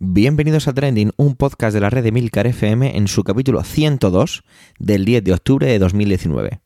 [0.00, 4.44] Bienvenidos a Trending, un podcast de la red de Milcar FM en su capítulo 102
[4.78, 6.60] del 10 de octubre de 2019.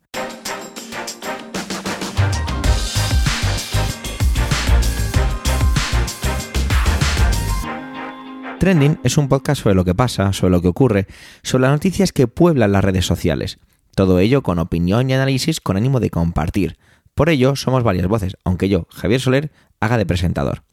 [8.58, 11.06] Trending es un podcast sobre lo que pasa, sobre lo que ocurre,
[11.42, 13.60] sobre las noticias que pueblan las redes sociales.
[13.94, 16.76] Todo ello con opinión y análisis con ánimo de compartir.
[17.14, 20.64] Por ello, somos varias voces, aunque yo, Javier Soler, haga de presentador.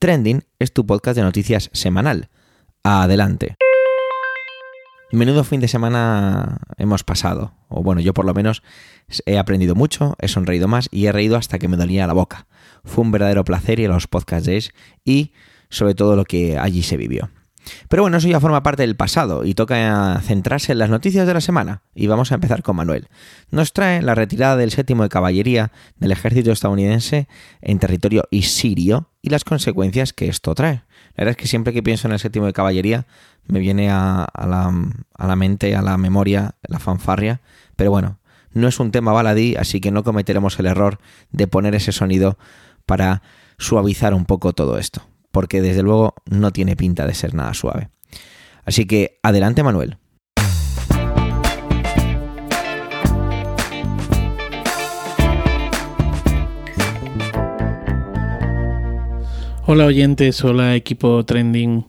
[0.00, 2.30] Trending es tu podcast de noticias semanal.
[2.84, 3.56] Adelante.
[5.10, 8.62] Menudo fin de semana hemos pasado, o bueno, yo por lo menos
[9.26, 12.46] he aprendido mucho, he sonreído más y he reído hasta que me dolía la boca.
[12.84, 14.72] Fue un verdadero placer ir a los podcast days
[15.04, 15.32] y
[15.68, 17.30] sobre todo lo que allí se vivió.
[17.88, 21.34] Pero bueno, eso ya forma parte del pasado y toca centrarse en las noticias de
[21.34, 21.82] la semana.
[21.94, 23.08] Y vamos a empezar con Manuel.
[23.50, 27.28] Nos trae la retirada del séptimo de caballería del ejército estadounidense
[27.60, 30.82] en territorio sirio y las consecuencias que esto trae.
[31.14, 33.06] La verdad es que siempre que pienso en el séptimo de caballería
[33.46, 34.72] me viene a, la,
[35.14, 37.40] a la mente, a la memoria, la fanfarria.
[37.76, 38.18] Pero bueno,
[38.52, 40.98] no es un tema baladí, así que no cometeremos el error
[41.32, 42.38] de poner ese sonido
[42.86, 43.22] para
[43.58, 47.90] suavizar un poco todo esto porque desde luego no tiene pinta de ser nada suave.
[48.64, 49.98] Así que adelante Manuel.
[59.70, 61.84] Hola oyentes, hola equipo trending.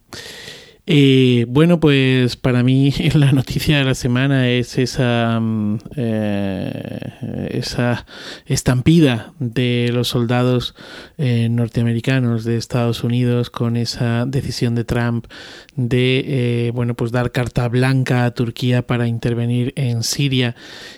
[0.92, 8.08] Eh, bueno, pues para mí la noticia de la semana es esa, mm, eh, esa
[8.48, 10.74] estampida de los soldados
[11.20, 15.28] eh, norteamericanos de Estados Unidos con esa decisión de Trump
[15.76, 20.56] de bueno pues dar carta blanca a Turquía para intervenir en Siria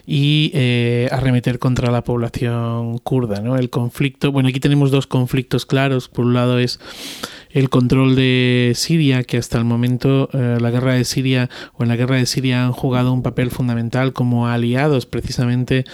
[0.08, 0.53] y
[1.11, 3.42] arremeter contra la población kurda.
[3.42, 3.58] ¿no?
[3.58, 6.08] El conflicto, bueno, aquí tenemos dos conflictos claros.
[6.08, 6.80] Por un lado es
[7.53, 11.89] el control de Siria, que hasta el momento eh, la guerra de Siria o en
[11.89, 15.86] la guerra de Siria han jugado un papel fundamental como aliados precisamente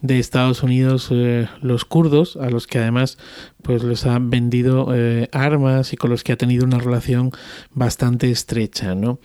[0.00, 3.18] de Estados Unidos eh, los kurdos, a los que además
[3.62, 7.32] pues les han vendido eh, armas y con los que ha tenido una relación
[7.72, 9.18] bastante estrecha, ¿no?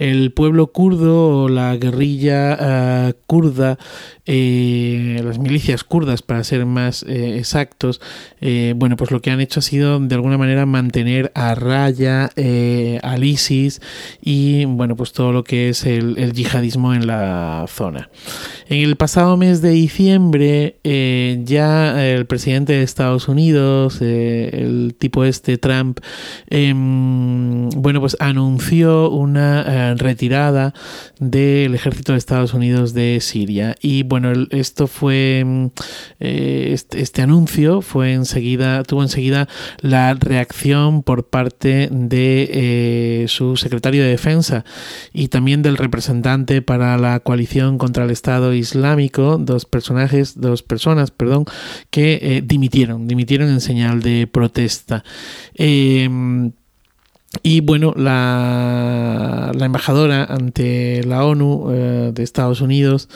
[0.00, 3.78] El pueblo kurdo o la guerrilla uh, kurda,
[4.24, 8.00] eh, las milicias kurdas para ser más eh, exactos,
[8.40, 12.30] eh, bueno, pues lo que han hecho ha sido de alguna manera mantener a raya
[13.02, 13.82] al ISIS
[14.22, 18.08] y bueno, pues todo lo que es el, el yihadismo en la zona.
[18.68, 20.76] En el pasado mes de diciembre
[21.44, 26.00] ya el presidente de Estados Unidos, el tipo este Trump,
[26.48, 30.74] em, bueno, pues anunció una retirada
[31.18, 33.76] del ejército de Estados Unidos de Siria.
[33.80, 35.66] Y bueno, esto fue, mm,
[36.20, 39.48] eh, este, este, anuncio fue enseguida, tuvo enseguida
[39.80, 44.64] la reacción por parte de eh, su secretario de defensa
[45.12, 51.10] y también del representante para la coalición contra el Estado Islámico, dos personajes, dos personas,
[51.10, 51.44] perdón,
[51.90, 55.04] que eh, dimitieron, dimitieron en señal de protesta.
[57.44, 63.08] Y bueno, la, la, embajadora ante la ONU eh, de Estados Unidos,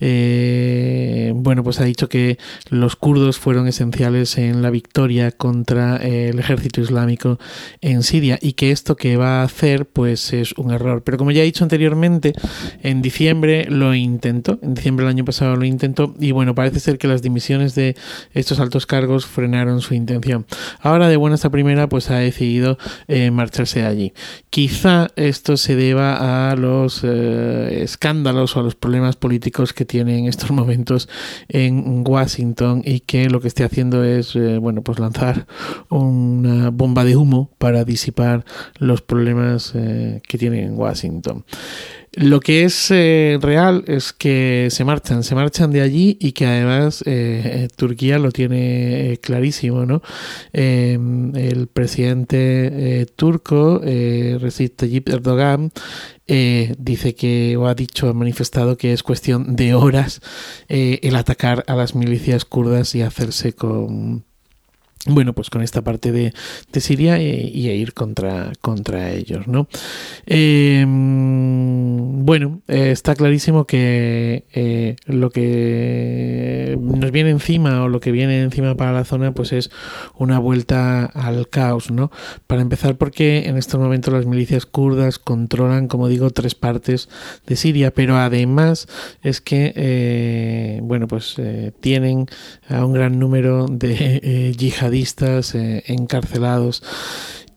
[0.00, 2.36] eh, bueno, pues ha dicho que
[2.68, 7.38] los kurdos fueron esenciales en la victoria contra el ejército islámico
[7.80, 11.04] en Siria y que esto que va a hacer pues es un error.
[11.04, 12.32] Pero como ya he dicho anteriormente,
[12.82, 16.98] en diciembre lo intentó, en diciembre del año pasado lo intentó y bueno, parece ser
[16.98, 17.94] que las dimisiones de
[18.34, 20.44] estos altos cargos frenaron su intención.
[20.80, 22.76] Ahora de buena esta primera pues ha decidido
[23.06, 24.12] eh, marchar allí.
[24.50, 30.18] Quizá esto se deba a los eh, escándalos o a los problemas políticos que tiene
[30.18, 31.08] en estos momentos
[31.48, 35.46] en Washington y que lo que esté haciendo es eh, bueno pues lanzar
[35.88, 38.44] una bomba de humo para disipar
[38.78, 41.44] los problemas eh, que tiene en Washington.
[42.12, 46.44] Lo que es eh, real es que se marchan, se marchan de allí y que
[46.44, 50.02] además eh, Turquía lo tiene eh, clarísimo, ¿no?
[50.52, 55.70] Em, el presidente turco, Recep Tayyip Erdogan,
[56.26, 60.20] dice que, o ha dicho, ha manifestado que es cuestión de horas
[60.68, 64.24] el atacar a las milicias kurdas y hacerse con
[65.06, 66.34] bueno, pues con esta parte de,
[66.72, 69.66] de Siria y, a ir contra, contra ellos, ¿no?
[70.26, 78.12] Em, bueno, eh, está clarísimo que eh, lo que nos viene encima o lo que
[78.12, 79.70] viene encima para la zona, pues es
[80.18, 82.10] una vuelta al caos, ¿no?
[82.46, 87.08] Para empezar, porque en estos momentos las milicias kurdas controlan, como digo, tres partes
[87.46, 88.86] de Siria, pero además
[89.22, 91.36] es que, eh, bueno, pues
[91.80, 92.26] tienen
[92.68, 94.89] a un gran número de yihadistas
[95.54, 96.82] eh, encarcelados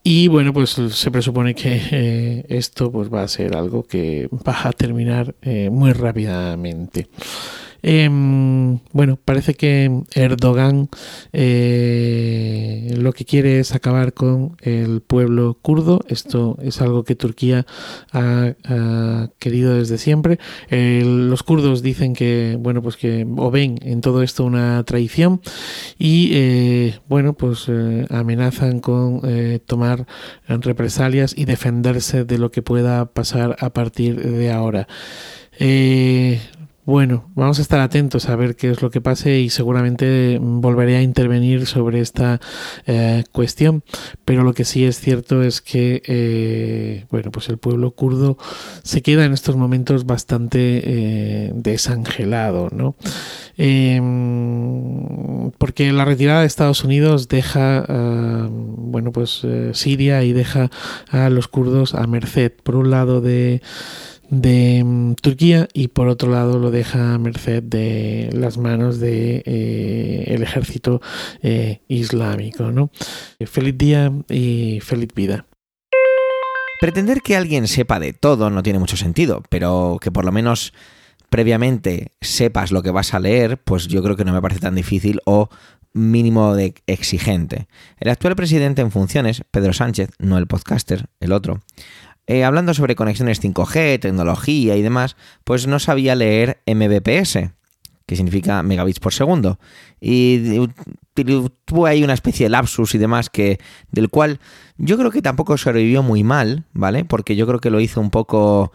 [0.03, 4.67] Y bueno, pues se presupone que eh, esto pues va a ser algo que va
[4.67, 7.07] a terminar eh, muy rápidamente.
[7.85, 10.87] Em, bueno, parece que Erdogan
[11.33, 15.99] eh, lo que quiere es acabar con el pueblo kurdo.
[16.07, 17.65] Esto es algo que Turquía
[18.13, 18.53] ha,
[19.37, 20.39] querido desde siempre.
[20.69, 25.41] los kurdos dicen que, bueno, pues que o ven en todo esto una traición
[25.99, 29.21] y, eh, bueno, pues eh, amenazan con
[29.65, 30.07] tomar
[30.47, 34.87] represalias y defenderse de lo que pueda pasar a partir de ahora.
[36.85, 40.97] Bueno, vamos a estar atentos a ver qué es lo que pase y seguramente volveré
[40.97, 42.41] a intervenir sobre esta
[42.85, 43.85] eh, cuestión.
[44.25, 48.37] Pero lo que sí es cierto es que, eh, bueno, pues el pueblo kurdo
[48.83, 52.97] se queda en estos momentos bastante eh, desangelado, ¿no?
[53.55, 57.85] Em, porque la retirada de Estados Unidos deja,
[58.49, 60.69] bueno, pues Siria y deja
[61.09, 63.61] a los kurdos a merced, por un lado, de
[64.33, 69.43] de mm, Turquía y por otro lado lo deja a merced de las manos de
[69.45, 71.01] eh, ejército
[71.41, 72.89] eh, islámico ¿no?
[73.45, 75.45] feliz día y feliz vida
[76.81, 80.73] pretender que alguien sepa de todo no tiene mucho sentido pero que por lo menos
[81.29, 84.75] previamente sepas lo que vas a leer pues yo creo que no me parece tan
[84.75, 85.49] difícil o
[85.93, 87.67] mínimo de exigente.
[87.99, 91.61] El actual presidente en funciones, Pedro Sánchez, no el podcaster, el otro,
[92.27, 97.39] eh, hablando sobre conexiones 5G, tecnología y demás, pues no sabía leer mbps,
[98.05, 99.59] que significa megabits por segundo.
[99.99, 100.67] Y
[101.65, 103.59] tuvo ahí una especie de lapsus y demás que
[103.91, 104.39] del cual
[104.77, 107.05] yo creo que tampoco sobrevivió muy mal, ¿vale?
[107.05, 108.71] Porque yo creo que lo hizo un poco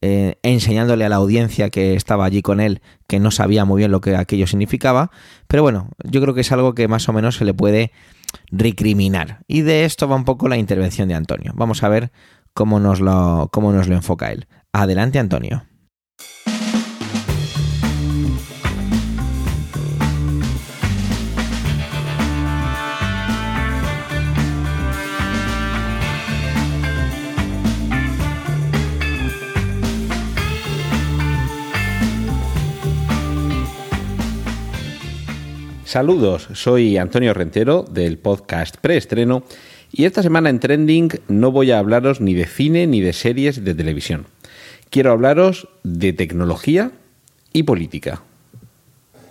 [0.00, 3.92] eh, enseñándole a la audiencia que estaba allí con él que no sabía muy bien
[3.92, 5.10] lo que aquello significaba.
[5.46, 7.92] Pero bueno, yo creo que es algo que más o menos se le puede
[8.50, 9.44] recriminar.
[9.46, 11.52] Y de esto va un poco la intervención de Antonio.
[11.54, 12.10] Vamos a ver
[12.54, 14.46] cómo nos lo, cómo nos lo enfoca él.
[14.72, 15.64] Adelante, Antonio.
[35.92, 39.42] Saludos, soy Antonio Rentero del podcast Preestreno
[39.92, 43.62] y esta semana en Trending no voy a hablaros ni de cine ni de series
[43.62, 44.26] de televisión.
[44.90, 46.90] Quiero hablaros de tecnología
[47.52, 48.22] y política.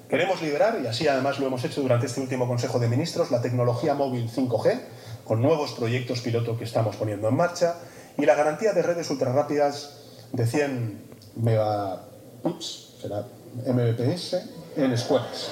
[0.09, 3.41] Queremos liderar, y así además lo hemos hecho durante este último Consejo de Ministros, la
[3.41, 4.79] tecnología móvil 5G,
[5.23, 7.75] con nuevos proyectos piloto que estamos poniendo en marcha,
[8.17, 11.01] y la garantía de redes ultrarrápidas de 100
[11.37, 13.25] megabits, será
[13.65, 14.35] Mbps,
[14.75, 15.51] en escuelas.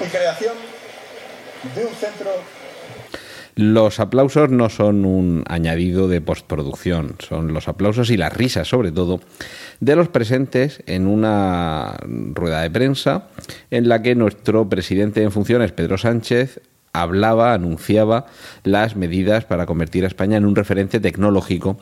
[0.00, 0.54] Y creación
[1.74, 2.30] de un centro
[3.56, 8.92] los aplausos no son un añadido de postproducción, son los aplausos y las risas, sobre
[8.92, 9.20] todo,
[9.80, 13.28] de los presentes en una rueda de prensa
[13.70, 16.60] en la que nuestro presidente en funciones, Pedro Sánchez,
[16.92, 18.26] hablaba, anunciaba
[18.64, 21.78] las medidas para convertir a España en un referente tecnológico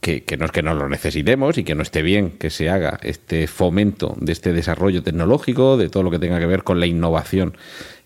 [0.00, 2.98] que, no es que no lo necesitemos y que no esté bien que se haga
[3.02, 6.86] este fomento de este desarrollo tecnológico, de todo lo que tenga que ver con la
[6.86, 7.56] innovación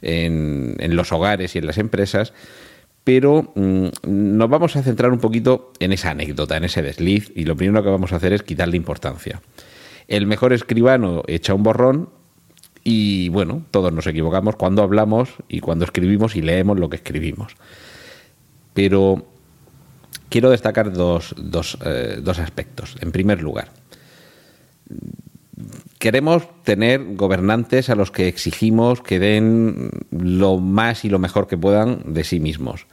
[0.01, 2.33] en, los hogares y en las empresas,
[3.05, 7.45] pero mm, nos vamos a centrar un poquito en esa anécdota, en ese desliz, y
[7.45, 9.41] lo primero que vamos a hacer es quitarle importancia.
[10.09, 12.09] El mejor escribano echa un borrón
[12.85, 17.55] y bueno, todos nos equivocamos cuando hablamos y cuando escribimos y leemos lo que escribimos.
[18.75, 19.32] Pero
[20.29, 22.97] quiero destacar dos, dos, eh, dos aspectos.
[23.01, 23.69] En primer lugar,
[25.99, 31.59] queremos tener gobernantes a los que exigimos que den lo más y lo mejor que
[31.59, 32.87] puedan de sí mismos.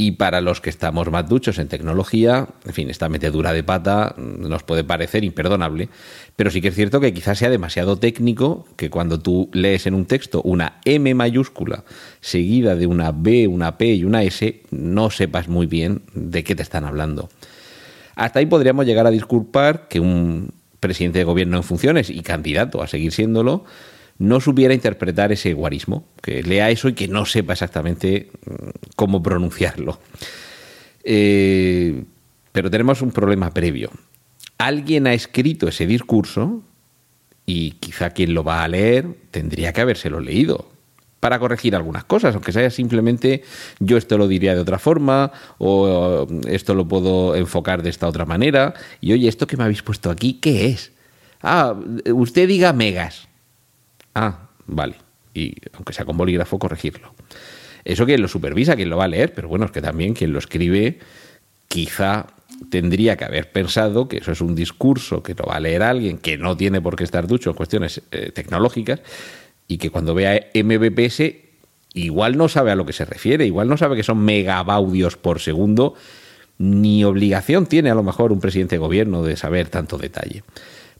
[0.00, 4.14] Y para los que estamos más duchos en tecnología, en fin, esta metedura de pata
[4.16, 5.88] nos puede parecer imperdonable,
[6.36, 9.94] pero sí que es cierto que quizás sea demasiado técnico que cuando tú lees en
[9.94, 11.82] un texto una M mayúscula
[12.20, 16.54] seguida de una B, una P y una S, no sepas muy bien de qué
[16.54, 17.28] te están hablando.
[18.14, 22.84] Hasta ahí podríamos llegar a disculpar que un presidente de gobierno en funciones y candidato
[22.84, 23.64] a seguir siéndolo,
[24.18, 29.22] no supiera interpretar ese guarismo, que lea eso y que no sepa exactamente mm, cómo
[29.22, 30.00] pronunciarlo.
[31.04, 32.04] Eh,
[32.52, 33.90] pero tenemos un problema previo.
[34.58, 36.62] Alguien ha escrito ese discurso
[37.46, 40.68] y quizá quien lo va a leer tendría que habérselo leído
[41.20, 43.42] para corregir algunas cosas, aunque sea simplemente
[43.80, 48.24] yo esto lo diría de otra forma o esto lo puedo enfocar de esta otra
[48.24, 48.74] manera.
[49.00, 50.92] Y oye, esto que me habéis puesto aquí, ¿qué es?
[51.42, 51.74] Ah,
[52.12, 53.27] usted diga megas.
[54.18, 54.96] Ah, vale.
[55.32, 57.14] Y aunque sea con bolígrafo, corregirlo.
[57.84, 60.32] Eso quien lo supervisa, quien lo va a leer, pero bueno, es que también quien
[60.32, 60.98] lo escribe
[61.68, 62.26] quizá
[62.70, 66.18] tendría que haber pensado que eso es un discurso que lo va a leer alguien
[66.18, 69.00] que no tiene por qué estar ducho en cuestiones eh, tecnológicas
[69.68, 71.22] y que cuando vea mbps
[71.94, 75.40] igual no sabe a lo que se refiere, igual no sabe que son megabaudios por
[75.40, 75.94] segundo,
[76.58, 80.42] ni obligación tiene a lo mejor un presidente de gobierno de saber tanto detalle.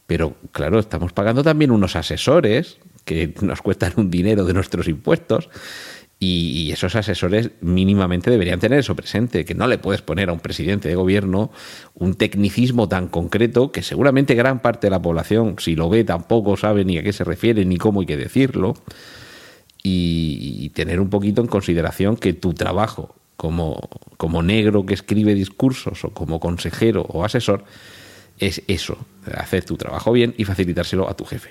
[0.07, 5.49] Pero claro, estamos pagando también unos asesores que nos cuestan un dinero de nuestros impuestos
[6.21, 10.41] y, esos asesores mínimamente deberían tener eso presente, que no le puedes poner a un
[10.41, 11.51] presidente de gobierno
[11.95, 16.57] un tecnicismo tan concreto que seguramente gran parte de la población, si lo ve, tampoco
[16.57, 18.75] sabe ni a qué se refiere, ni cómo hay que decirlo.
[19.83, 26.05] Y, tener un poquito en consideración que tu trabajo como, como negro que escribe discursos
[26.05, 27.65] o como consejero o asesor
[28.39, 28.99] es eso,
[29.35, 31.51] hacer tu trabajo bien y facilitárselo a tu jefe.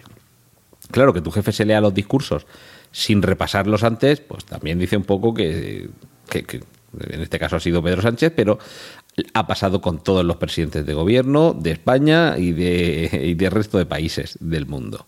[0.92, 2.46] Claro, que tu jefe se lea los discursos
[2.92, 5.90] sin repasarlos antes, pues también dice un poco que,
[6.34, 8.58] en este caso ha sido Pedro Sánchez, pero
[9.34, 13.78] ha pasado con todos los presidentes de gobierno de España y de, y del resto
[13.78, 15.08] de países del mundo.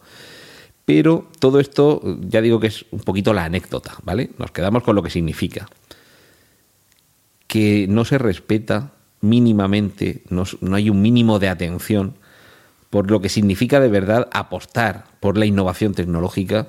[0.86, 4.31] Pero todo esto, ya digo que es un poquito la anécdota, ¿vale?
[4.39, 5.67] Nos quedamos con lo que significa.
[7.45, 12.15] Que no se respeta mínimamente, no, no hay un mínimo de atención
[12.89, 16.67] por lo que significa de verdad apostar por la innovación tecnológica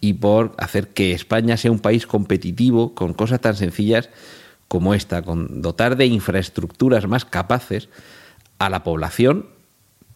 [0.00, 4.08] y por hacer que España sea un país competitivo con cosas tan sencillas
[4.68, 7.88] como esta, con dotar de infraestructuras más capaces
[8.58, 9.46] a la población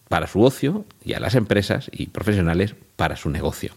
[0.07, 3.73] para su ocio y a las empresas y profesionales para su negocio.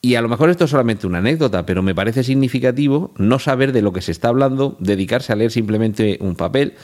[0.00, 3.72] Y a lo mejor esto es solamente una anécdota, pero me parece significativo no saber
[3.72, 6.74] de lo que se está hablando, dedicarse a leer simplemente un papel,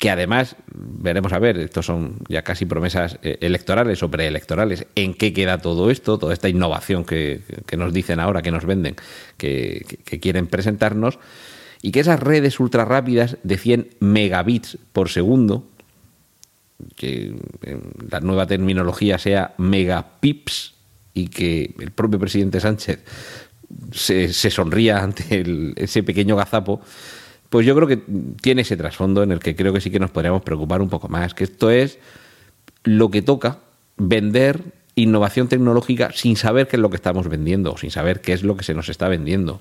[0.00, 5.12] que además, veremos a ver, estos son ya casi promesas eh, electorales o preelectorales, en
[5.12, 7.42] qué queda todo esto, toda esta innovación que,
[7.76, 8.96] nos dicen ahora, que nos venden,
[9.36, 9.84] que,
[10.22, 11.18] quieren presentarnos,
[11.82, 15.68] y que esas redes ultra rápidas de 100 megabits por segundo,
[16.96, 17.34] que
[18.10, 20.76] la nueva terminología sea megapips,
[21.12, 23.00] y que el propio presidente Sánchez
[23.92, 25.44] se, sonría ante
[25.76, 26.80] ese pequeño gazapo,
[27.50, 28.00] pues yo creo que
[28.40, 31.08] tiene ese trasfondo en el que creo que sí que nos podríamos preocupar un poco
[31.08, 31.98] más, que esto es
[32.84, 33.58] lo que toca
[33.96, 34.62] vender
[34.94, 38.56] innovación tecnológica sin saber qué es lo que estamos vendiendo, sin saber qué es lo
[38.56, 39.60] que se nos está vendiendo.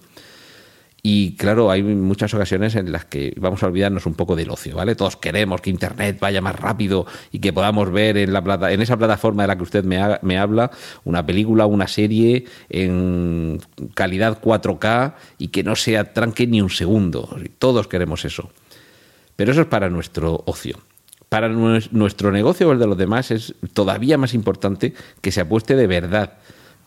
[1.02, 4.76] Y claro, hay muchas ocasiones en las que vamos a olvidarnos un poco del ocio,
[4.76, 4.96] ¿vale?
[4.96, 8.82] Todos queremos que Internet vaya más rápido y que podamos ver en, la plata, en
[8.82, 10.72] esa plataforma de la que usted me, me habla
[11.06, 13.62] una película, una serie en
[13.94, 17.38] calidad 4K y que no se atranque ni un segundo.
[17.60, 18.50] Todos queremos eso.
[19.38, 20.80] Pero eso es para nuestro ocio.
[21.30, 25.76] Para nuestro negocio o el de los demás es todavía más importante que se apueste
[25.76, 26.34] de verdad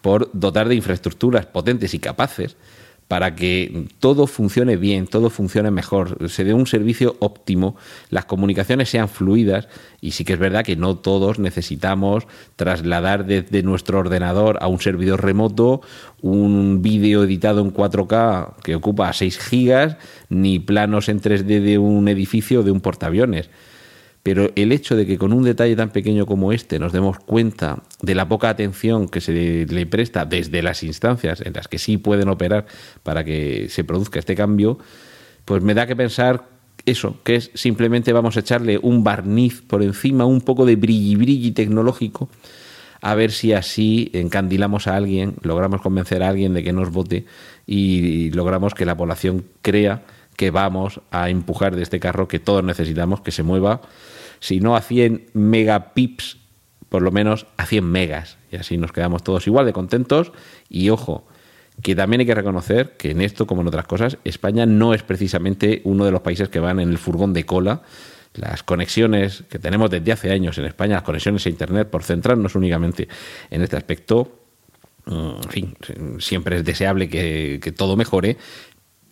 [0.02, 2.56] por dotar de infraestructuras potentes y capaces
[3.12, 7.76] para que todo funcione bien, todo funcione mejor, se dé un servicio óptimo,
[8.08, 9.68] las comunicaciones sean fluidas
[10.00, 12.26] y sí que es verdad que no todos necesitamos
[12.56, 15.82] trasladar desde nuestro ordenador a un servidor remoto
[16.22, 19.98] un vídeo editado en 4K que ocupa 6 gigas
[20.30, 23.50] ni planos en 3D de un edificio o de un portaaviones
[24.22, 27.82] pero el hecho de que con un detalle tan pequeño como este nos demos cuenta
[28.00, 31.96] de la poca atención que se le presta desde las instancias en las que sí
[31.96, 32.66] pueden operar
[33.02, 34.78] para que se produzca este cambio,
[35.44, 36.44] pues me da que pensar
[36.86, 41.16] eso, que es simplemente vamos a echarle un barniz por encima, un poco de brilli
[41.16, 42.28] brilli tecnológico,
[43.00, 47.24] a ver si así encandilamos a alguien, logramos convencer a alguien de que nos vote
[47.66, 50.02] y logramos que la población crea
[50.36, 53.80] que vamos a empujar de este carro que todos necesitamos que se mueva
[54.40, 56.38] si no a 100 megapips,
[56.88, 58.38] por lo menos a 100 megas.
[58.50, 60.32] Y así nos quedamos todos igual de contentos.
[60.68, 61.26] Y ojo,
[61.80, 65.04] que también hay que reconocer que en esto, como en otras cosas, España no es
[65.04, 67.82] precisamente uno de los países que van en el furgón de cola.
[68.34, 72.56] Las conexiones que tenemos desde hace años en España, las conexiones a Internet, por centrarnos
[72.56, 73.08] únicamente
[73.50, 74.40] en este aspecto,
[75.06, 75.76] mm, en fin,
[76.18, 78.38] siempre es deseable que, que todo mejore,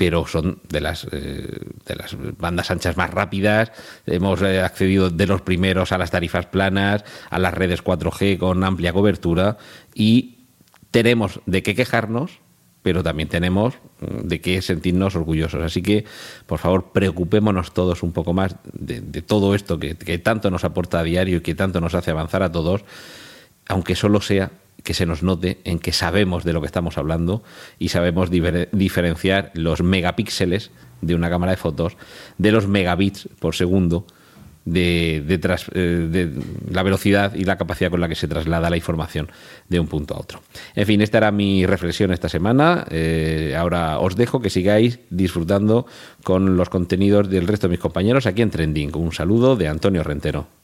[0.00, 3.70] pero son de las, eh, de las bandas anchas más rápidas.
[4.06, 8.64] Hemos eh, accedido de los primeros a las tarifas planas, a las redes 4G con
[8.64, 9.58] amplia cobertura
[9.94, 10.38] y
[10.90, 12.38] tenemos de qué quejarnos,
[12.80, 15.62] pero también tenemos mm, de qué sentirnos orgullosos.
[15.62, 16.06] Así que,
[16.46, 21.00] por favor, preocupémonos todos un poco más de, todo esto que, que tanto nos aporta
[21.00, 22.86] a diario y que tanto nos hace avanzar a todos,
[23.68, 24.50] aunque solo sea
[24.90, 27.44] que se nos note en que sabemos de lo que estamos hablando
[27.78, 31.96] y sabemos diferenciar los megapíxeles de una cámara de fotos
[32.38, 34.04] de los megabits por segundo
[34.64, 36.32] de, de,
[36.72, 39.30] la velocidad y la capacidad con la que se traslada la información
[39.68, 40.40] de un punto a otro.
[40.74, 42.84] En fin, esta era mi reflexión esta semana.
[43.56, 45.86] ahora os dejo que sigáis disfrutando
[46.24, 48.96] con los contenidos del resto de mis compañeros aquí en Trending.
[48.96, 50.59] Un saludo de Antonio Rentero.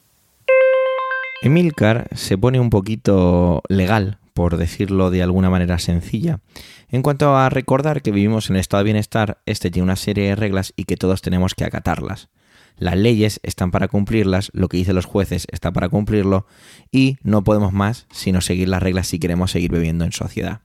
[1.42, 6.40] Emilcar se pone un poquito legal, por decirlo de alguna manera sencilla.
[6.88, 10.28] En cuanto a recordar que vivimos en el estado de bienestar, este tiene una serie
[10.28, 12.28] de reglas y que todos tenemos que acatarlas.
[12.78, 16.46] Las leyes están para cumplirlas, lo que dicen los jueces está para cumplirlo
[16.90, 20.60] y no podemos más sino seguir las reglas si queremos seguir viviendo en sociedad.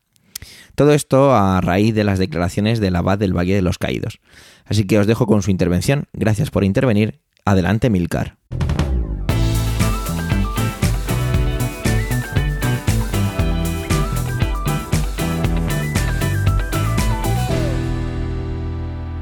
[0.76, 4.20] Todo esto a raíz de las declaraciones del abad del Valle de los Caídos.
[4.66, 6.06] Así que os dejo con su intervención.
[6.14, 7.22] Gracias por intervenir.
[7.46, 8.38] Adelante, Milcar.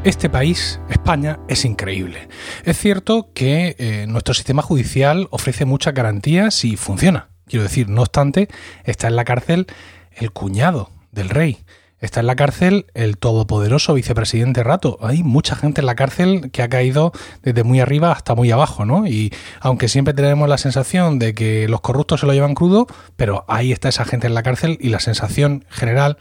[0.06, 2.30] Este país, España, es increíble.
[2.64, 7.32] Es cierto que eh, nuestro sistema judicial ofrece muchas garantías y funciona.
[7.48, 8.48] Quiero decir, no obstante,
[8.86, 9.68] está en la cárcel
[10.16, 11.58] el cuñado del rey.
[12.00, 14.98] Está en la cárcel el todopoderoso vicepresidente Rato.
[15.02, 17.12] Hay mucha gente en la cárcel que ha caído
[17.44, 19.06] desde muy arriba hasta muy abajo, ¿no?
[19.06, 22.88] Y aunque siempre tenemos la sensación de que los corruptos se lo llevan crudo,
[23.18, 26.18] pero ahí está esa gente en la cárcel y la sensación general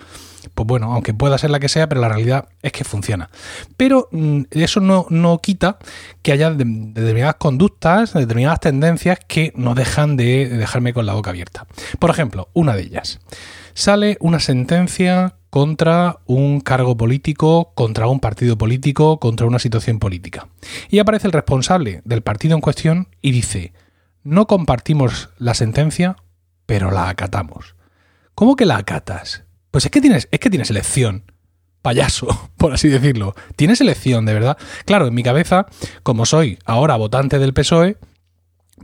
[0.54, 3.30] pues bueno, aunque pueda ser la que sea, pero la realidad es que funciona.
[3.76, 5.78] Pero mm, eso no, no, quita
[6.22, 11.66] que haya determinadas conductas, determinadas tendencias que no dejan de dejarme con la boca abierta.
[11.98, 13.20] Por ejemplo, una de ellas.
[13.74, 20.48] Sale una sentencia contra un cargo político, contra un partido político, contra una situación política.
[20.90, 23.72] Y aparece el responsable del partido en cuestión y dice,
[24.24, 26.16] no compartimos la sentencia,
[26.66, 27.76] pero la acatamos.
[28.34, 29.44] ¿Cómo que la acatas?
[29.78, 31.22] Pues es que tienes, es que tienes elección.
[31.82, 33.36] Payaso, por así decirlo.
[33.54, 34.58] Tienes elección, de verdad.
[34.86, 35.66] Claro, en mi cabeza,
[36.02, 37.96] como soy ahora votante del PSOE,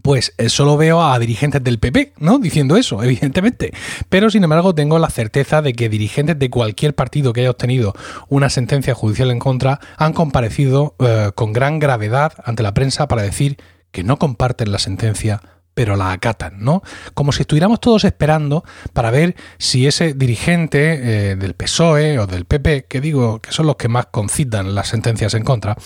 [0.02, 2.38] pues eh, solo veo a dirigentes del PP, ¿no?
[2.38, 3.72] Diciendo eso, evidentemente.
[4.08, 7.92] Pero sin embargo tengo la certeza de que dirigentes de cualquier partido que haya obtenido
[8.28, 13.22] una sentencia judicial en contra han comparecido eh, con gran gravedad ante la prensa para
[13.22, 13.56] decir
[13.90, 15.40] que no comparten la sentencia
[15.74, 16.82] pero la acatan, ¿no?
[17.14, 22.44] Como si estuviéramos todos esperando para ver si ese dirigente eh, del PSOE o del
[22.44, 25.76] PP, que digo que son los que más concitan las sentencias en contra,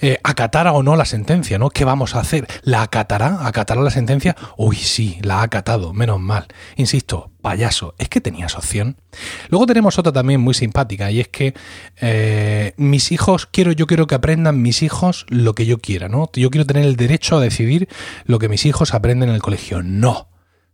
[0.00, 1.70] eh, acatara o no la sentencia, ¿no?
[1.70, 2.46] ¿Qué vamos a hacer?
[2.62, 3.46] ¿La acatará?
[3.46, 4.36] ¿Acatará la sentencia?
[4.56, 6.46] Uy, sí, la ha acatado, menos mal.
[6.76, 8.96] Insisto, payaso, es que tenías opción.
[9.50, 11.52] Luego tenemos otra también muy simpática y es que
[12.00, 16.30] eh, mis hijos, quiero, yo quiero que aprendan mis hijos lo que yo quiera, ¿no?
[16.32, 17.86] Yo quiero tener el derecho a decidir
[18.24, 19.82] lo que mis hijos aprenden en el colegio.
[19.82, 20.30] No.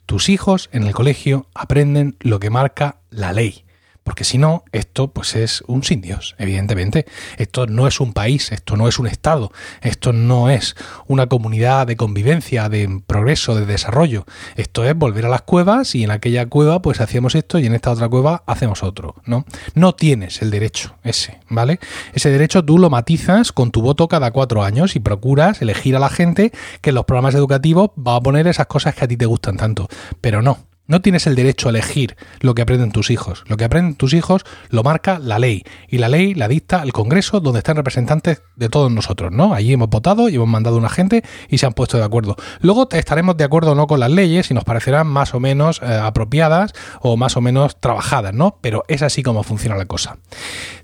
[0.07, 3.65] Tus hijos en el colegio aprenden lo que marca la ley.
[4.03, 7.07] Porque si no, esto pues es un sin Dios, evidentemente.
[7.37, 10.75] Esto no es un país, esto no es un Estado, esto no es
[11.07, 14.25] una comunidad de convivencia, de progreso, de desarrollo.
[14.57, 17.75] Esto es volver a las cuevas y en aquella cueva pues hacíamos esto y en
[17.75, 19.45] esta otra cueva hacemos otro, ¿no?
[19.75, 21.79] No tienes el derecho ese, ¿vale?
[22.13, 26.01] Ese derecho tú lo matizas con tu voto cada cuatro años y procuras elegir a
[26.01, 29.17] la gente que en los programas educativos va a poner esas cosas que a ti
[29.17, 29.89] te gustan tanto.
[30.21, 30.59] Pero no,
[30.91, 33.45] no tienes el derecho a elegir lo que aprenden tus hijos.
[33.47, 35.63] Lo que aprenden tus hijos lo marca la ley.
[35.87, 39.55] Y la ley la dicta el Congreso, donde están representantes de todos nosotros, ¿no?
[39.55, 42.35] Allí hemos votado y hemos mandado una gente y se han puesto de acuerdo.
[42.61, 45.81] Luego estaremos de acuerdo o no con las leyes y nos parecerán más o menos
[45.81, 48.59] eh, apropiadas o más o menos trabajadas, ¿no?
[48.61, 50.19] Pero es así como funciona la cosa.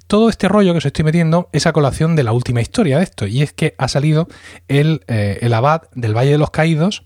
[0.07, 3.03] Todo este rollo que os estoy metiendo es a colación de la última historia de
[3.03, 4.29] esto, y es que ha salido
[4.69, 7.03] el, eh, el abad del Valle de los Caídos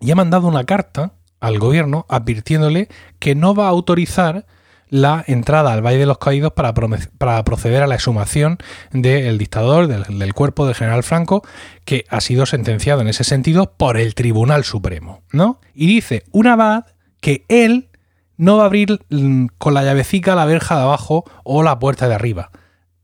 [0.00, 4.46] y ha mandado una carta al gobierno advirtiéndole que no va a autorizar
[4.90, 8.58] la entrada al Valle de los Caídos para, para proceder a la exhumación
[8.90, 11.42] del dictador, del, cuerpo del general Franco,
[11.84, 15.60] que ha sido sentenciado en ese sentido por el Tribunal Supremo, ¿no?
[15.74, 16.86] Y dice un abad
[17.20, 17.88] que él
[18.36, 22.08] no va a abrir mm, con la llavecica la verja de abajo o la puerta
[22.08, 22.50] de arriba,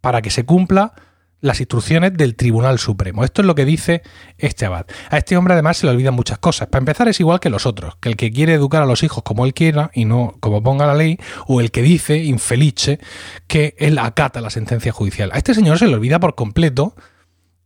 [0.00, 0.92] para que se cumpla
[1.40, 3.24] las instrucciones del Tribunal Supremo.
[3.24, 4.02] Esto es lo que dice
[4.38, 4.86] este abad.
[5.10, 6.68] A este hombre además se le olvidan muchas cosas.
[6.68, 9.22] Para empezar es igual que los otros, que el que quiere educar a los hijos
[9.22, 12.98] como él quiera y no como ponga la ley, o el que dice, infelice,
[13.46, 15.30] que él acata la sentencia judicial.
[15.32, 16.94] A este señor se le olvida por completo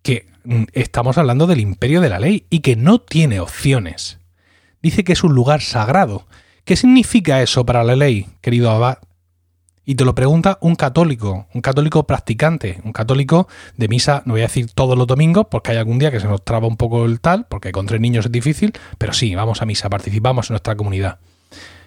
[0.02, 4.18] que mm, estamos hablando del imperio de la ley y que no tiene opciones.
[4.83, 6.26] Dice que es un lugar sagrado.
[6.64, 8.98] ¿Qué significa eso para la ley, querido abad?
[9.90, 14.42] Y te lo pregunta un católico, un católico practicante, un católico de misa, no voy
[14.42, 17.07] a decir todos los domingos, porque hay algún día que se nos traba un poco
[17.07, 20.53] el tal, porque con tres niños es difícil, pero sí, vamos a misa, participamos en
[20.55, 21.18] nuestra comunidad.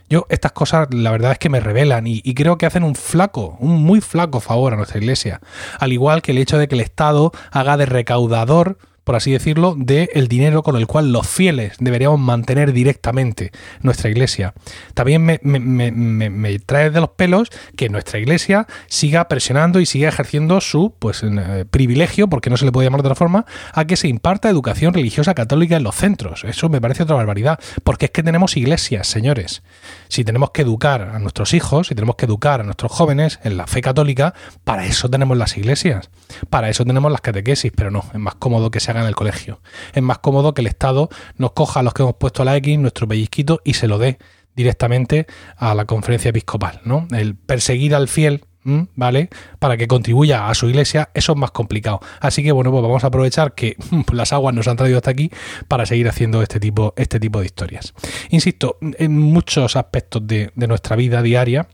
[0.09, 2.95] Yo, estas cosas, la verdad es que me revelan y, y, creo que hacen un
[2.95, 5.39] flaco, un muy flaco favor a nuestra iglesia.
[5.79, 9.75] Al igual que el hecho de que el Estado haga de recaudador por así decirlo,
[9.77, 14.53] del dinero con el cual los fieles deberíamos mantener directamente nuestra iglesia.
[14.93, 20.93] También me, trae de los pelos que nuestra iglesia siga presionando y siga ejerciendo su
[20.97, 24.07] pues, eh, privilegio, porque no se le puede llamar de otra forma, a que se
[24.07, 26.43] imparta educación religiosa católica en los centros.
[26.43, 29.63] Eso me parece otra barbaridad, porque es que tenemos iglesias, señores.
[30.07, 33.57] Si tenemos que educar a nuestros hijos, si tenemos que educar a nuestros jóvenes en
[33.57, 36.09] la fe católica, para eso tenemos las iglesias,
[36.49, 39.61] para eso tenemos las catequesis, pero no, es más cómodo que se en el colegio.
[39.93, 42.79] Es más cómodo que el Estado nos coja a los que hemos puesto la X,
[42.79, 44.17] nuestro pellizquito, y se lo dé
[44.55, 45.25] directamente
[45.57, 47.07] a la conferencia episcopal, ¿no?
[47.11, 48.45] El perseguir al fiel
[48.95, 49.29] ¿vale?
[49.59, 51.99] Para que contribuya a su iglesia, eso es más complicado.
[52.19, 53.75] Así que bueno, pues vamos a aprovechar que
[54.11, 55.31] las aguas nos han traído hasta aquí
[55.67, 57.93] para seguir haciendo este tipo, este tipo de historias.
[58.29, 61.67] Insisto, en muchos aspectos de, de nuestra vida diaria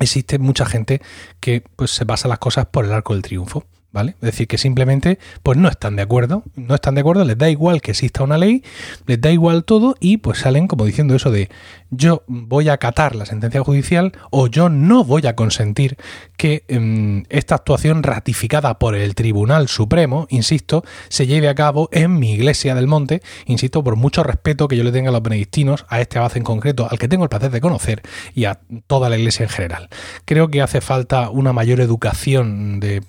[0.00, 1.00] existe mucha gente
[1.40, 3.64] que pues, se pasa las cosas por el arco del triunfo.
[3.90, 4.12] ¿Vale?
[4.20, 7.48] Es decir, que simplemente pues no están de acuerdo, no están de acuerdo, les da
[7.48, 8.62] igual que exista una ley,
[9.06, 11.48] les da igual todo y pues salen como diciendo eso de
[11.90, 15.96] yo voy a acatar la sentencia judicial o yo no voy a consentir
[16.36, 22.18] que em, esta actuación ratificada por el Tribunal Supremo, insisto, se lleve a cabo en
[22.18, 25.86] mi iglesia del monte, insisto, por mucho respeto que yo le tenga a los benedictinos,
[25.88, 28.02] a este abad en concreto, al que tengo el placer de conocer
[28.34, 29.88] y a toda la iglesia en general.
[30.26, 33.02] Creo que hace falta una mayor educación de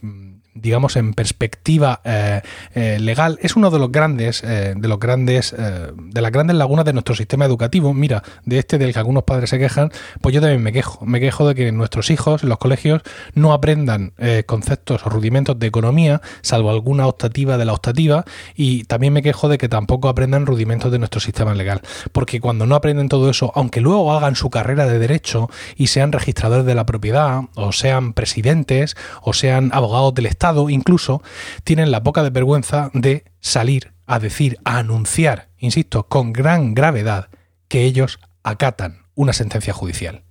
[0.62, 2.42] digamos, en perspectiva eh,
[2.74, 6.86] eh, legal, es uno de los grandes, eh, de los grandes, de las grandes lagunas
[6.86, 7.94] de nuestro sistema educativo.
[7.94, 9.92] Mira, de este del que algunos padres se quejan,
[10.22, 11.06] pues yo también me quejo.
[11.06, 13.02] Me quejo de que nuestros hijos en los colegios
[13.34, 14.14] no aprendan
[14.46, 19.50] conceptos o rudimentos de economía, salvo alguna optativa de la optativa, y también me quejo
[19.50, 21.82] de que tampoco aprendan rudimentos de nuestro sistema legal.
[22.12, 26.12] Porque cuando no aprenden todo eso, aunque luego hagan su carrera de derecho y sean
[26.12, 31.22] registradores de la propiedad, o sean presidentes, o sean abogados del Estado, incluso
[31.64, 37.30] tienen la poca de vergüenza de salir a decir, a anunciar, insisto, con gran gravedad,
[37.68, 40.24] que ellos acatan una sentencia judicial.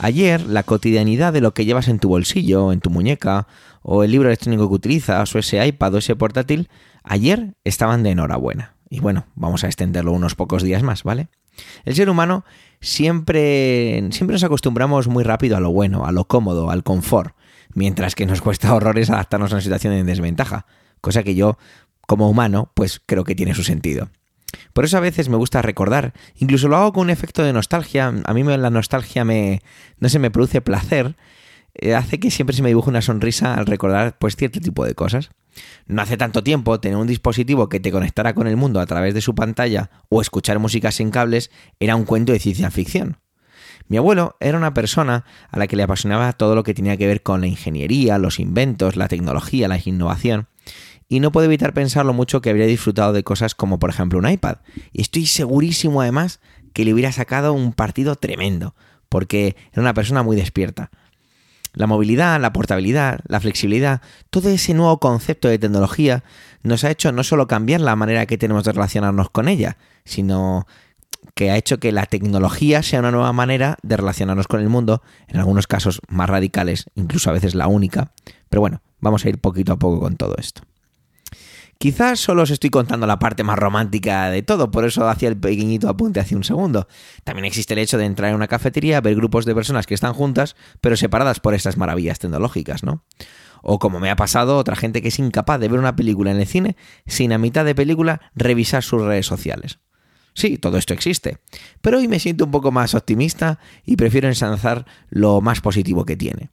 [0.00, 3.48] Ayer, la cotidianidad de lo que llevas en tu bolsillo, en tu muñeca,
[3.82, 6.68] o el libro electrónico que utilizas, o ese iPad o ese portátil,
[7.02, 8.77] ayer estaban de enhorabuena.
[8.90, 11.28] Y bueno, vamos a extenderlo unos pocos días más, ¿vale?
[11.84, 12.44] El ser humano
[12.80, 17.34] siempre, siempre nos acostumbramos muy rápido a lo bueno, a lo cómodo, al confort,
[17.74, 20.66] mientras que nos cuesta horrores adaptarnos a una situación de desventaja,
[21.00, 21.58] cosa que yo,
[22.06, 24.08] como humano, pues creo que tiene su sentido.
[24.72, 28.14] Por eso a veces me gusta recordar, incluso lo hago con un efecto de nostalgia,
[28.24, 29.60] a mí la nostalgia me,
[29.98, 31.16] no se me produce placer,
[31.96, 35.30] hace que siempre se me dibuje una sonrisa al recordar pues cierto tipo de cosas.
[35.86, 39.14] No hace tanto tiempo tener un dispositivo que te conectara con el mundo a través
[39.14, 43.18] de su pantalla o escuchar música sin cables era un cuento de ciencia ficción.
[43.88, 47.06] Mi abuelo era una persona a la que le apasionaba todo lo que tenía que
[47.06, 50.46] ver con la ingeniería, los inventos, la tecnología, la innovación,
[51.08, 54.18] y no puedo evitar pensar lo mucho que habría disfrutado de cosas como por ejemplo
[54.18, 54.58] un iPad.
[54.92, 56.40] Y estoy segurísimo además
[56.74, 58.74] que le hubiera sacado un partido tremendo,
[59.08, 60.90] porque era una persona muy despierta.
[61.78, 66.24] La movilidad, la portabilidad, la flexibilidad, todo ese nuevo concepto de tecnología
[66.64, 70.66] nos ha hecho no solo cambiar la manera que tenemos de relacionarnos con ella, sino
[71.36, 75.04] que ha hecho que la tecnología sea una nueva manera de relacionarnos con el mundo,
[75.28, 78.10] en algunos casos más radicales, incluso a veces la única.
[78.48, 80.62] Pero bueno, vamos a ir poquito a poco con todo esto.
[81.80, 85.36] Quizás solo os estoy contando la parte más romántica de todo, por eso hacía el
[85.36, 86.88] pequeñito apunte hace un segundo.
[87.22, 90.12] También existe el hecho de entrar en una cafetería, ver grupos de personas que están
[90.12, 93.04] juntas, pero separadas por estas maravillas tecnológicas, ¿no?
[93.62, 96.40] O como me ha pasado, otra gente que es incapaz de ver una película en
[96.40, 99.78] el cine sin a mitad de película revisar sus redes sociales.
[100.34, 101.38] Sí, todo esto existe,
[101.80, 106.16] pero hoy me siento un poco más optimista y prefiero ensalzar lo más positivo que
[106.16, 106.50] tiene.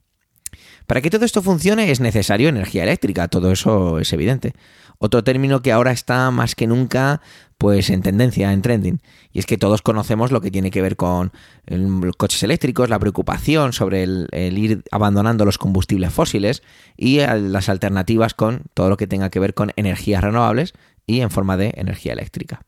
[0.86, 4.54] Para que todo esto funcione es necesario energía eléctrica, todo eso es evidente.
[4.98, 7.20] Otro término que ahora está más que nunca
[7.58, 9.00] pues en tendencia, en trending.
[9.32, 11.32] Y es que todos conocemos lo que tiene que ver con
[11.66, 16.62] los coches eléctricos, la preocupación sobre el, ir abandonando los combustibles fósiles
[16.96, 20.74] y las alternativas con todo lo que tenga que ver con energías renovables
[21.06, 22.62] y en forma de energía eléctrica.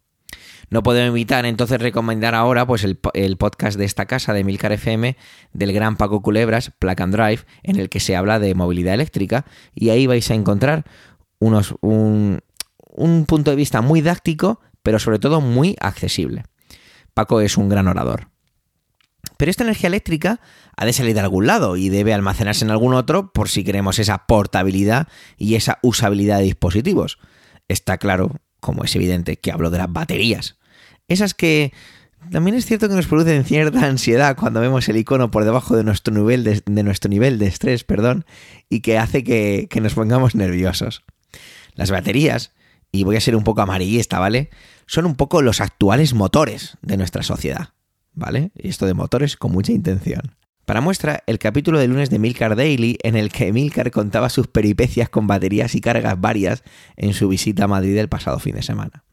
[0.71, 5.17] No puedo evitar entonces recomendar ahora pues el, podcast de esta casa de Milcar FM
[5.53, 9.47] del gran Paco Culebras, Plug and Drive, en el que se habla de movilidad eléctrica
[9.75, 10.85] y ahí vais a encontrar
[11.39, 12.41] unos, un,
[12.91, 16.45] un punto de vista muy dáctico, pero sobre todo muy accesible.
[17.15, 18.29] Paco es un gran orador.
[19.37, 20.41] Pero esta energía eléctrica
[20.77, 23.99] ha de salir de algún lado y debe almacenarse en algún otro por si queremos
[23.99, 27.19] esa portabilidad y esa usabilidad de dispositivos.
[27.69, 30.58] Está claro, como es evidente, que hablo de las baterías.
[31.09, 31.73] Esas que
[32.31, 35.85] También es cierto que nos produce cierta ansiedad cuando vemos el icono por debajo de
[35.85, 38.25] nuestro nivel de, nuestro nivel de estrés, perdón,
[38.69, 41.05] y que hace que, que nos pongamos nerviosos.
[41.75, 42.53] Las baterías,
[42.93, 44.51] y voy a ser un poco amarillista, ¿vale?
[44.87, 47.71] Son un poco los actuales motores de nuestra sociedad,
[48.15, 48.51] ¿vale?
[48.57, 50.35] Y esto de motores con mucha intención.
[50.65, 54.49] Para muestra, el capítulo de lunes de Milcar Daily, en el que Milcar contaba sus
[54.49, 56.63] peripecias con baterías y cargas varias
[56.97, 59.05] en su visita a Madrid el pasado fin de semana.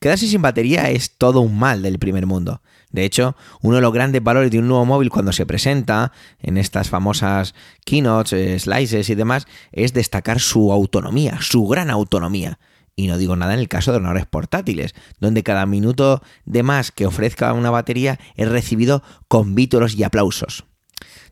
[0.00, 2.62] Quedarse sin batería es todo un mal del primer mundo.
[2.90, 6.56] De hecho, uno de los grandes valores de un nuevo móvil cuando se presenta en
[6.56, 12.58] estas famosas keynotes, eh, slices y demás, es destacar su autonomía, su gran autonomía.
[12.96, 16.92] Y no digo nada en el caso de ordenadores portátiles, donde cada minuto de más
[16.92, 20.64] que ofrezca una batería es recibido con vítoros y aplausos.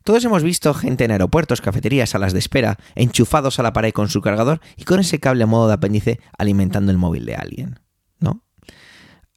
[0.04, 4.10] Todos hemos visto gente en aeropuertos, cafeterías, salas de espera, enchufados a la pared con
[4.10, 7.87] su cargador y con ese cable a modo de apéndice alimentando el móvil de alguien.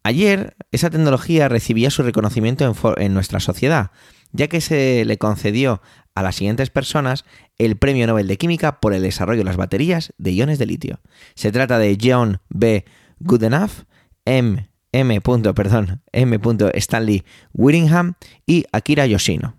[0.04, 3.92] Ayer esa tecnología recibía su reconocimiento en, nuestra sociedad,
[4.32, 5.82] ya que se le concedió
[6.16, 7.24] a las siguientes personas
[7.58, 11.00] el Premio Nobel de Química por el desarrollo de las baterías de iones de litio.
[11.36, 12.84] Se trata de John B.
[13.20, 13.84] Goodenough,
[14.26, 14.70] M.
[14.92, 15.22] M.
[15.22, 16.40] Perdón, M.
[16.74, 19.58] Stanley Whittingham y Akira Yoshino.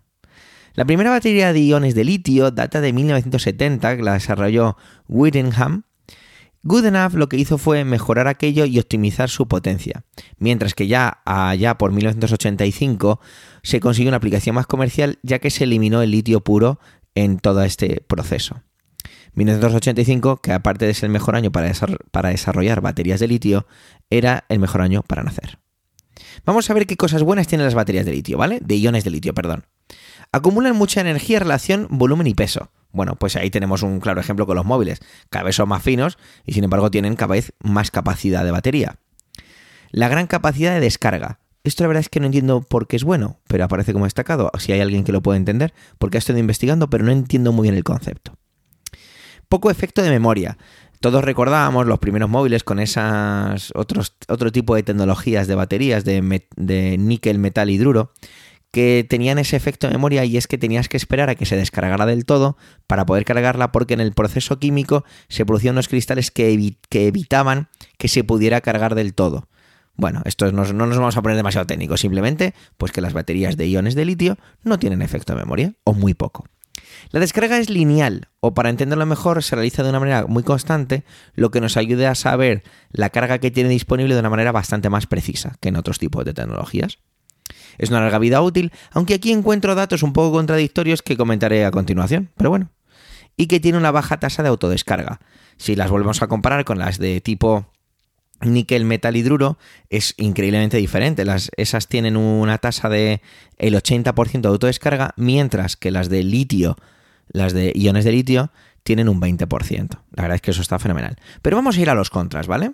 [0.75, 4.77] La primera batería de iones de litio data de 1970, que la desarrolló
[5.07, 5.85] Whittingham
[6.65, 10.05] Goodenough lo que hizo fue mejorar aquello y optimizar su potencia,
[10.39, 13.21] mientras que ya allá por 1985
[13.63, 16.79] se consiguió una aplicación más comercial ya que se eliminó el litio puro
[17.15, 18.63] en todo este proceso.
[19.35, 21.69] 1985, que aparte de ser el mejor año para,
[22.29, 23.67] desarrollar baterías de litio,
[24.11, 25.59] era el mejor año para nacer.
[26.45, 28.61] Vamos a ver qué cosas buenas tienen las baterías de litio, ¿vale?
[28.63, 29.65] De iones de litio, perdón.
[30.33, 32.71] Acumulan mucha energía en relación volumen y peso.
[32.93, 35.01] Bueno, pues ahí tenemos un claro ejemplo con los móviles.
[35.31, 38.97] Cada vez son más finos y sin embargo tienen cada vez más capacidad de batería.
[39.91, 41.39] La gran capacidad de descarga.
[41.65, 44.51] Esto la verdad es que no entiendo por qué es bueno, pero aparece como destacado.
[44.59, 47.65] Si hay alguien que lo puede entender, porque he estado investigando, pero no entiendo muy
[47.65, 48.37] bien el concepto.
[49.49, 50.59] Poco efecto de memoria.
[51.01, 56.47] Todos recordábamos los primeros móviles con esas otros, otro tipo de tecnologías de baterías de,
[56.57, 58.13] de níquel, metal hidruro
[58.73, 61.57] que tenían ese efecto de memoria y es que tenías que esperar a que se
[61.57, 62.57] descargara del todo
[62.87, 68.09] para poder cargarla porque en el proceso químico se producían unos cristales que, evitaban que
[68.09, 69.49] se pudiera cargar del todo.
[69.95, 73.59] Bueno, esto no, no nos vamos a poner demasiado técnicos, simplemente pues que las baterías
[73.59, 76.47] de iones de litio no tienen efecto de memoria o muy poco.
[77.11, 81.05] La descarga es lineal, o para entenderlo mejor, se realiza de una manera muy constante,
[81.35, 84.89] lo que nos ayuda a saber la carga que tiene disponible de una manera bastante
[84.89, 86.99] más precisa que en otros tipos de tecnologías.
[87.79, 91.71] Es una larga vida útil, aunque aquí encuentro datos un poco contradictorios que comentaré a
[91.71, 92.71] continuación, pero bueno.
[93.37, 95.21] Y que tiene una baja tasa de autodescarga.
[95.57, 97.67] Si las volvemos a comparar con las de tipo
[98.43, 101.25] níquel metal hidruro es increíblemente diferente.
[101.25, 103.23] Las, esas tienen una tasa de
[103.59, 106.77] el 80% de autodescarga, mientras que las de litio,
[107.29, 108.51] las de iones de litio,
[108.83, 110.01] tienen un 20%.
[110.13, 111.17] La verdad es que eso está fenomenal.
[111.41, 112.73] Pero vamos a ir a los contras, ¿vale?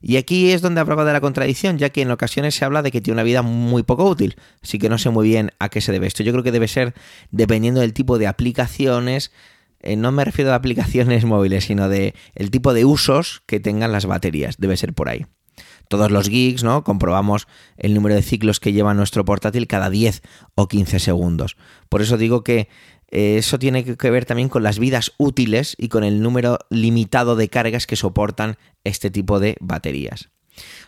[0.00, 2.90] Y aquí es donde hablaba de la contradicción, ya que en ocasiones se habla de
[2.90, 4.36] que tiene una vida muy poco útil.
[4.62, 6.22] Así que no sé muy bien a qué se debe esto.
[6.22, 6.94] Yo creo que debe ser
[7.30, 9.32] dependiendo del tipo de aplicaciones.
[9.80, 13.92] Eh, no me refiero a aplicaciones móviles, sino de el tipo de usos que tengan
[13.92, 14.56] las baterías.
[14.58, 15.26] Debe ser por ahí.
[15.88, 16.84] Todos los geeks, ¿no?
[16.84, 20.22] Comprobamos el número de ciclos que lleva nuestro portátil cada 10
[20.54, 21.56] o 15 segundos.
[21.88, 22.68] Por eso digo que
[23.10, 27.48] eso tiene que ver también con las vidas útiles y con el número limitado de
[27.48, 30.30] cargas que soportan este tipo de baterías.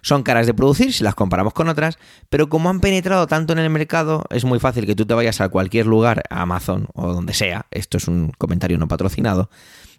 [0.03, 3.61] Son caras de producir si las comparamos con otras, pero como han penetrado tanto en
[3.61, 7.13] el mercado, es muy fácil que tú te vayas a cualquier lugar, a Amazon o
[7.13, 9.51] donde sea, esto es un comentario no patrocinado,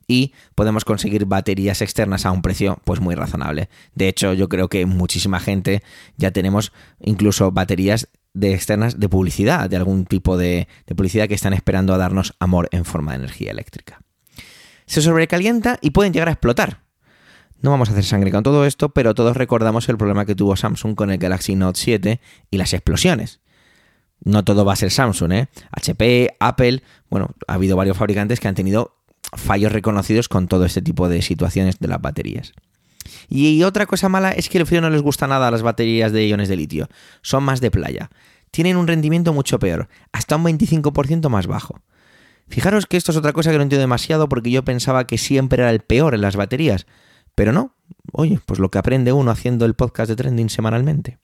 [0.07, 3.69] y podemos conseguir baterías externas a un precio pues muy razonable.
[3.95, 5.84] De hecho, yo creo que muchísima gente
[6.17, 11.54] ya tenemos incluso baterías de externas de publicidad, de algún tipo de, publicidad que están
[11.54, 14.02] esperando a darnos amor en forma de energía eléctrica.
[14.86, 16.84] Se sobrecalienta y pueden llegar a explotar.
[17.62, 20.56] No vamos a hacer sangre con todo esto, pero todos recordamos el problema que tuvo
[20.56, 23.39] Samsung con el Galaxy Note 7 y las explosiones.
[24.24, 25.48] No todo va a ser Samsung, ¿eh?
[25.72, 28.96] HP, Apple, bueno, ha habido varios fabricantes que han tenido
[29.34, 32.54] fallos reconocidos con todo este tipo de situaciones de las baterías.
[33.29, 36.11] Y otra cosa mala es que el frío no les gusta nada a las baterías
[36.11, 36.89] de iones de litio.
[37.21, 38.09] Son más de playa.
[38.51, 41.81] Tienen un rendimiento mucho peor, hasta un 25% más bajo.
[42.49, 45.61] Fijaros que esto es otra cosa que no entiendo demasiado porque yo pensaba que siempre
[45.61, 46.85] era el peor en las baterías.
[47.33, 47.75] Pero no.
[48.11, 51.17] Oye, pues lo que aprende uno haciendo el podcast de Trending semanalmente.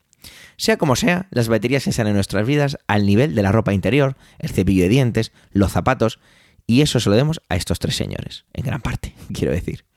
[0.56, 4.16] Sea como sea, las baterías están en nuestras vidas al nivel de la ropa interior,
[4.38, 6.18] el cepillo de dientes, los zapatos,
[6.66, 9.87] y eso se lo demos a estos tres señores, en gran parte, quiero decir.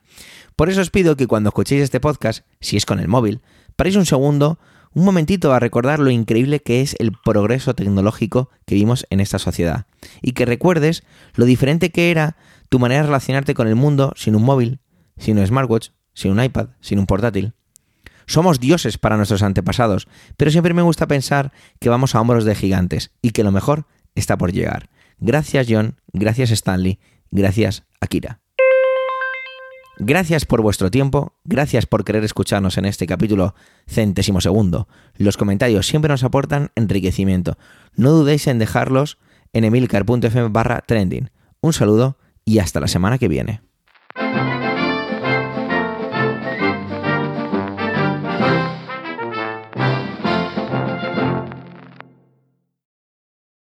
[0.62, 3.42] Por eso os pido que cuando escuchéis este podcast, si es con el móvil,
[3.76, 4.60] paréis un segundo,
[4.94, 9.40] un momentito a recordar lo increíble que es el progreso tecnológico que vimos en esta
[9.40, 9.88] sociedad.
[10.22, 11.02] Y que recuerdes
[11.34, 12.38] lo diferente que era
[12.70, 14.82] tu manera de relacionarte con el mundo sin un móvil,
[15.18, 17.54] sin un smartwatch, sin un iPad, sin un portátil.
[18.28, 22.54] Somos dioses para nuestros antepasados, pero siempre me gusta pensar que vamos a hombros de
[22.54, 24.92] gigantes y que lo mejor está por llegar.
[25.18, 27.00] Gracias John, gracias Stanley,
[27.32, 28.42] gracias Akira.
[30.04, 33.54] Gracias por vuestro tiempo, gracias por querer escucharnos en este capítulo
[33.88, 34.88] centésimo segundo.
[35.16, 37.56] Los comentarios siempre nos aportan enriquecimiento.
[37.96, 39.20] No dudéis en dejarlos
[39.54, 41.30] en emilcar.fm barra trending.
[41.62, 43.62] Un saludo y hasta la semana que viene.